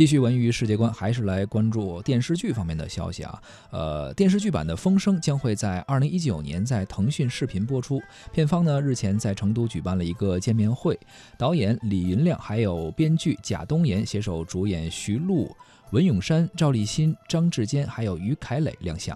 [0.00, 3.42] 继续文娱世界观，还是来关注电视剧方面的消息啊。
[3.70, 8.00] 呃，电视剧版的《风声》将会在二零一九年在腾讯视频播出。
[8.32, 10.98] 片方呢日前在成都举办了一个见面会，
[11.36, 15.54] 导演李云亮还有编剧贾东岩携手主演徐璐、
[15.90, 19.14] 文咏珊、赵立新、张志坚还有于凯磊亮相。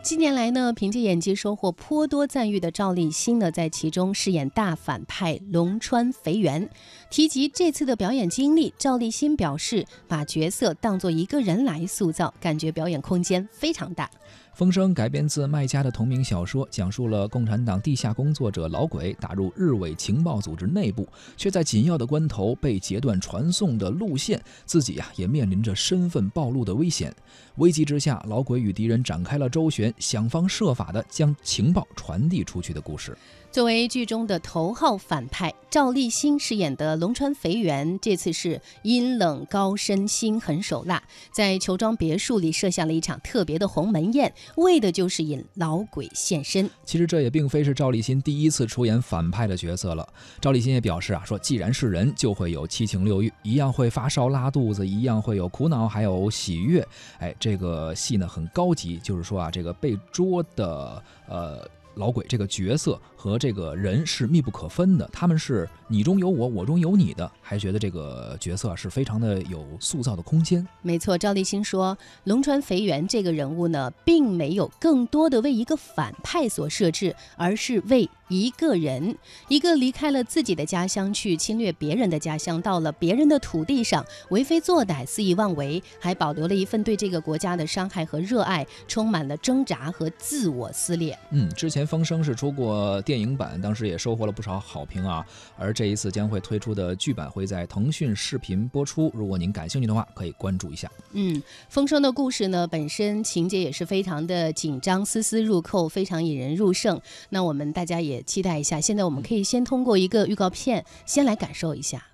[0.00, 6.66] 近年来呢，凭借演技收获颇多赞誉的赵立新呢，在其中饰演大反派龙川肥原。
[7.10, 14.08] 提及这次的表演经历，赵立新表示，把角色当做一个人来塑造，感觉表演空间非常大。
[14.58, 27.14] 风声改编自麦家的同名小说，讲述了共产党地下工作者老鬼打入日伪情报组织内部，却在紧要的关头被截断传送的路线，自己呀也面临着身份暴露的危险。
[27.58, 33.16] 危急之下，老鬼与敌人展开了周旋，想方设法的将情报传递出去的故事。
[33.50, 46.68] 作为剧中的头号反派，赵立新饰演的龙川肥圆，这次是阴冷高深、心狠手辣，在裘庄别墅里设下了一场特别的鸿门宴，为的就是引老鬼现身。
[46.84, 50.06] 其实这也并非是赵立新第一次出演反派的角色了。
[50.40, 56.86] 赵立新也表示啊，说既然是人，就会有七情六欲，一样会发烧拉肚子，一样会有苦恼，还有喜悦。
[57.18, 61.68] 哎，这个戏呢很高级，就是说啊，这个被捉的呃。
[61.98, 70.66] 老鬼这个角色和这个人是密不可分的，他们是你中有我，我中有你的，还觉得这个角色是非常的有塑造的空间。
[70.80, 78.08] 没错，赵立新说，龙川肥原这个人物呢，并没有更多的为一个反派所设置，而是为。
[78.28, 79.16] 一个人，
[79.48, 91.18] 一个离开了自己的家乡去侵略别人的家乡，到了别人的土地上为非作歹、肆意妄为，还保留了一份对这个国家的伤害和热爱，充满了挣扎和自我撕裂。
[91.30, 95.26] 嗯，之前《风声》是出过电影版，当时也收获了不少好评啊。
[95.56, 100.90] 而这一次将会推出的剧版会在腾讯视频播出，如果您感兴趣的话，可以关注一下。
[101.12, 101.34] 嗯，
[101.70, 107.00] 《风声》的故事呢，本身情节也是非常的紧张、丝丝入扣，非常引人入胜。
[107.30, 108.17] 那我们大家也。
[108.22, 112.06] 期待一下，现在我们可以先通过一个预告片，先来感受一下。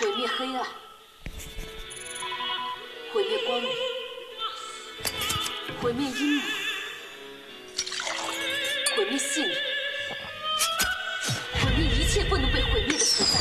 [0.00, 0.64] 毁灭黑暗，
[3.12, 3.70] 毁灭光明，
[5.80, 6.42] 毁灭阴影，
[8.96, 9.56] 毁灭信任，
[11.54, 13.38] 毁灭一切不能被毁灭的存在。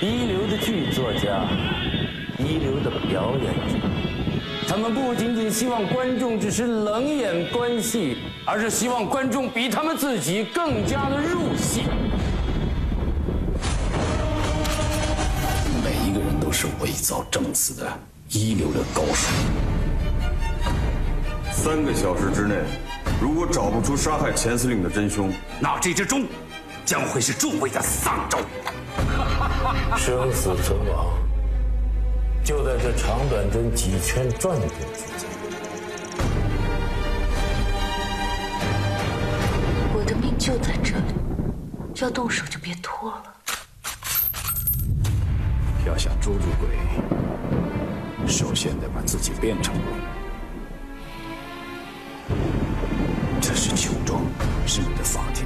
[0.00, 1.48] 一流的剧作家，
[2.38, 4.17] 一流的表演者。
[4.68, 11.84] 他们不仅仅希望观众只是冷眼观戏，而是希望观众比他们自己更加的入戏。
[15.82, 17.90] 每一个人都是伪造证词的
[18.28, 19.28] 一流的高手。
[21.50, 22.54] 三个小时之内，
[23.22, 26.26] 如果找不出杀害钱司令的真凶，那这只钟
[26.84, 28.38] 将会是诸位的丧钟。
[29.96, 31.27] 生死存亡。
[32.48, 35.28] 就在这长短针几圈转动之间，
[39.92, 41.12] 我的命就在这里，
[42.00, 43.24] 要动手就别拖了。
[45.86, 49.92] 要想捉住鬼，首先得把自己变成鬼。
[53.42, 54.22] 这是囚庄，
[54.66, 55.44] 是你的法庭，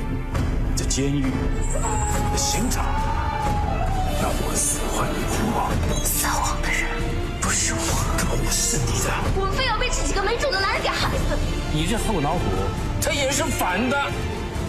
[0.71, 3.12] 你的监狱，你的刑场。
[10.33, 11.37] 没种的男人给害死。
[11.75, 12.41] 你这后脑骨，
[13.03, 13.97] 它也是反的。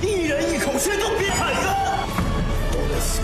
[0.02, 1.76] 一人一口血都别喊的，
[2.70, 3.22] 都得死。